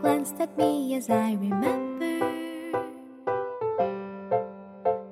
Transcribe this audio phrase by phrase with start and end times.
[0.00, 2.24] at me as I remember.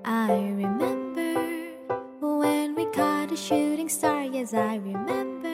[0.04, 1.35] I remember
[2.21, 4.24] when we caught a shooting star.
[4.24, 5.44] Yes, I remember.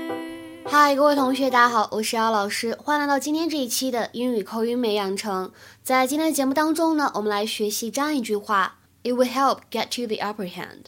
[0.66, 5.50] 嗨，各位同学，大家好，我是姚老师，欢迎来到今天这一期的英语口语美养成。
[5.82, 10.86] 在今天的节目当中呢，我们来学习这样一句话：It will help get you the upper hand.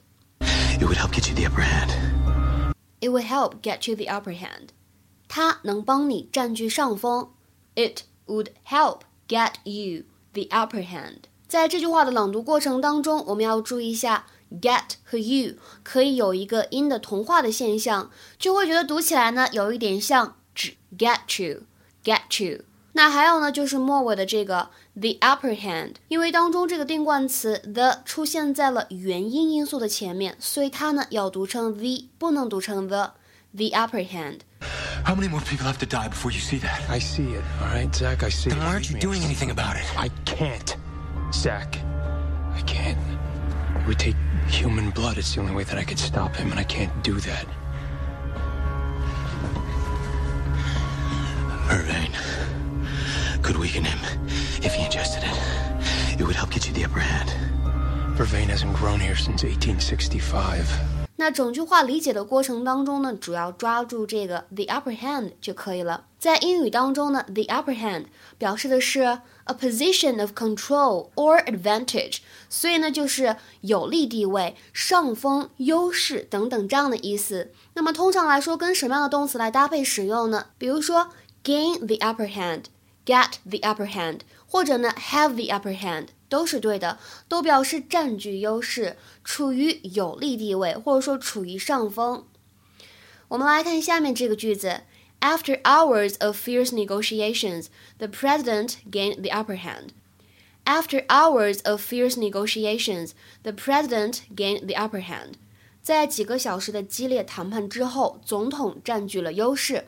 [0.79, 1.91] It would help get you the upper hand.
[3.01, 4.69] It will help get you the upper hand.
[5.29, 7.31] 它能帮你占据上风。
[7.75, 11.24] It would help get you the upper hand.
[11.48, 14.26] 在这句话的朗读过程当中，我们要注意一下
[14.62, 21.64] get 和 you 可以有一个音的同化的现象，就会觉得读起来呢有一点像只 get you
[22.04, 22.62] get you。
[22.94, 33.14] 那还有呢，就是末尾的这个 the upper hand，因为当中这个定冠词 the 出现在了元音因素的前面，所以它呢要读成 the，不能读成 the。
[33.56, 34.42] The upper hand.
[35.08, 36.90] How many more people have to die before you see that?
[36.90, 38.24] I see it, all right, Zach.
[38.24, 38.62] I see Then it.
[38.62, 39.86] why aren't you doing anything about it?
[39.98, 40.76] I can't,
[41.32, 41.80] Zach.
[42.54, 43.00] I can't.
[43.78, 44.18] It would take
[44.50, 45.18] human blood.
[45.18, 47.46] It's the only way that I could stop him, and I can't do that.
[51.72, 52.12] Irvine
[53.42, 54.00] could weaken him
[54.62, 56.20] if he ingested it.
[56.20, 57.30] It would help get you the upper hand.
[58.18, 60.97] Vervain hasn't grown here since 1865.
[61.18, 66.06] 那整句话理解的过程当中呢，主要抓住这个 the upper hand 就可以了。
[66.18, 68.06] 在英语当中呢，the upper hand
[68.38, 69.22] 表示的是 a
[69.54, 77.52] position of control or advantage，所以呢就是有利地位、上风、优势等等这样的意思。
[77.74, 80.48] 那么通常来说，跟什么样的动词来搭配使用呢？
[80.58, 81.10] 比如说
[81.44, 82.64] gain the upper hand。
[83.08, 92.26] get the upper hand，或者呢 have the upper hand 都是对的，都表示占据优势，处于有利地位，或者说处于上风。
[93.30, 94.82] 我们来看下面这个句子
[95.20, 99.90] ：After hours of fierce negotiations, the president gained the upper hand.
[100.66, 103.12] After hours of fierce negotiations,
[103.44, 105.36] the president gained the upper hand.
[105.82, 109.88] 在几个小时的激烈谈判之后，总统占据了优势。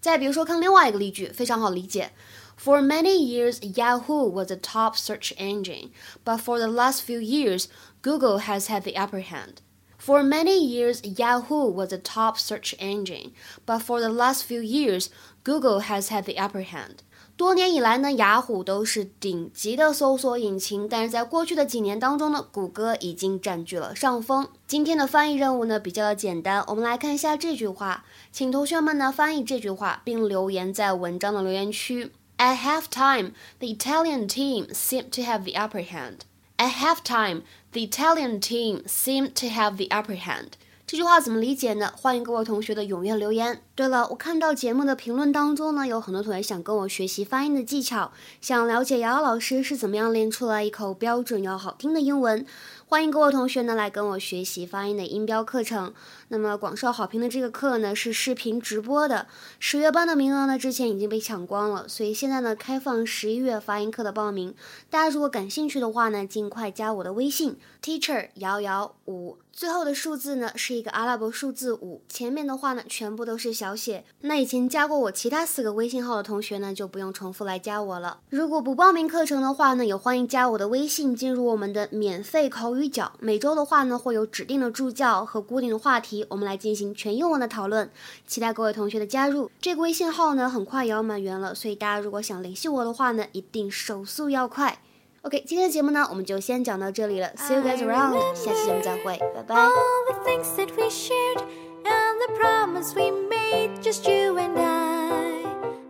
[0.00, 2.10] 再比如说，看另外一个例句，非常好理解。
[2.59, 5.91] For many years, Yahoo was the top search engine,
[6.23, 7.67] but for the last few years,
[8.01, 9.61] Google has had the upper hand.
[9.97, 13.31] For many years, Yahoo was the top search engine,
[13.65, 15.09] but for the last few years,
[15.43, 16.99] Google has had the upper hand.
[17.37, 24.47] 多年以来呢，雅虎都是顶级的搜索引擎，但是在过去的几年当中呢，谷歌已经占据了上风。
[24.67, 32.13] 今天的翻译任务呢比较的简单，我们来看一下这句话，请同学们呢翻译这句话，并留言在文章的留言区。
[32.40, 36.24] At halftime, the Italian team seemed to have the upper hand.
[36.56, 37.42] At halftime,
[37.72, 40.52] the Italian team seemed to have the upper hand.
[40.86, 41.92] 这句话怎么理解呢？
[41.94, 43.60] 欢迎各位同学的踊跃留言。
[43.74, 52.46] 对了，我看到节目的评论当中呢，有很多同学想跟我学习发音的技巧，想了解瑶瑶老师是怎么样练出来一口标准又好听的英文。
[52.90, 55.94] 欢迎各位同学呢来跟我学习发音的音标课程。
[56.26, 59.28] 那么广受好评的这个课呢是视频直播的，
[59.60, 64.56] 十月班的名额呢之前已经被抢光了，所以现在呢开放十一月发音课的报名。
[64.90, 74.04] 大家如果感兴趣的话呢，尽快加我的微信 teacher 瑶瑶五，最后的数字呢是一个阿拉伯数字五，前面的话呢全部都是小写。
[74.22, 78.18] 那以前加过我其他四个微信号的同学呢就不用重复来加我了。
[78.30, 83.12] 如果不报名课程的话呢，也欢迎加我的微信进入我们的免费口语角。
[83.18, 87.90] 每周的话呢会有指定的助教和固定的话题，我们来进行全英文的讨论。
[88.26, 89.50] 期待各位同学的加入。
[89.60, 94.80] 这个微信号呢很快也要满员了，所以大家如果想联系我的话呢，一定手速要快。
[95.22, 99.54] OK，今天的节目呢我们就先讲到这里了，See you guys around，下期节目再会，拜拜。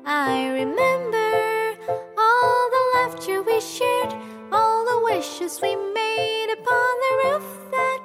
[0.02, 1.76] I remember
[2.16, 3.89] all the laughter we shared,
[5.10, 8.00] wishes we made upon the roof that